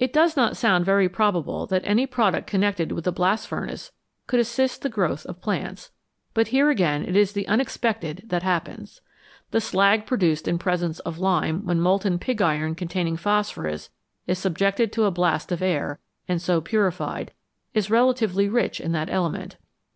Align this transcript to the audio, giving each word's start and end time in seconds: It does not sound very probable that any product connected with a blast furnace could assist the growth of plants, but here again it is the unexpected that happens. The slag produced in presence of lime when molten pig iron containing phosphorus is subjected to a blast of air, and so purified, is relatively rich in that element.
It 0.00 0.12
does 0.12 0.36
not 0.36 0.56
sound 0.56 0.84
very 0.84 1.08
probable 1.08 1.64
that 1.68 1.82
any 1.84 2.08
product 2.08 2.48
connected 2.48 2.90
with 2.90 3.06
a 3.06 3.12
blast 3.12 3.46
furnace 3.46 3.92
could 4.26 4.40
assist 4.40 4.82
the 4.82 4.88
growth 4.88 5.24
of 5.26 5.40
plants, 5.40 5.92
but 6.34 6.48
here 6.48 6.70
again 6.70 7.04
it 7.04 7.14
is 7.14 7.30
the 7.32 7.46
unexpected 7.46 8.24
that 8.30 8.42
happens. 8.42 9.00
The 9.52 9.60
slag 9.60 10.06
produced 10.06 10.48
in 10.48 10.58
presence 10.58 10.98
of 10.98 11.20
lime 11.20 11.64
when 11.64 11.80
molten 11.80 12.18
pig 12.18 12.42
iron 12.42 12.74
containing 12.74 13.16
phosphorus 13.16 13.90
is 14.26 14.40
subjected 14.40 14.92
to 14.94 15.04
a 15.04 15.12
blast 15.12 15.52
of 15.52 15.62
air, 15.62 16.00
and 16.26 16.42
so 16.42 16.60
purified, 16.60 17.32
is 17.74 17.90
relatively 17.90 18.48
rich 18.48 18.80
in 18.80 18.90
that 18.90 19.08
element. 19.08 19.56